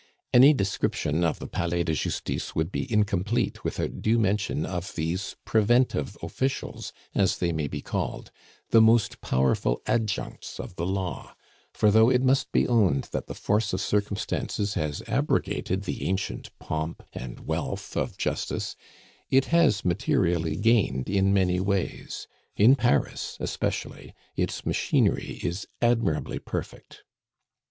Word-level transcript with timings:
Any 0.33 0.51
description 0.55 1.23
of 1.23 1.37
the 1.37 1.45
Palais 1.45 1.83
de 1.83 1.93
Justice 1.93 2.55
would 2.55 2.71
be 2.71 2.91
incomplete 2.91 3.63
without 3.63 4.01
due 4.01 4.17
mention 4.17 4.65
of 4.65 4.95
these 4.95 5.35
preventive 5.45 6.17
officials, 6.23 6.91
as 7.13 7.37
they 7.37 7.51
may 7.51 7.67
be 7.67 7.81
called, 7.83 8.31
the 8.71 8.81
most 8.81 9.21
powerful 9.21 9.79
adjuncts 9.85 10.59
of 10.59 10.75
the 10.75 10.87
law; 10.87 11.35
for 11.71 11.91
though 11.91 12.09
it 12.09 12.23
must 12.23 12.51
be 12.51 12.67
owned 12.67 13.09
that 13.11 13.27
the 13.27 13.35
force 13.35 13.73
of 13.73 13.81
circumstances 13.81 14.73
has 14.73 15.03
abrogated 15.07 15.83
the 15.83 16.03
ancient 16.07 16.49
pomp 16.57 17.03
and 17.13 17.41
wealth 17.41 17.95
of 17.95 18.17
justice, 18.17 18.75
it 19.29 19.45
has 19.53 19.85
materially 19.85 20.55
gained 20.55 21.11
in 21.11 21.31
many 21.31 21.59
ways. 21.59 22.27
In 22.57 22.75
Paris 22.75 23.37
especially 23.39 24.15
its 24.35 24.65
machinery 24.65 25.39
is 25.43 25.67
admirably 25.79 26.39
perfect. 26.39 27.03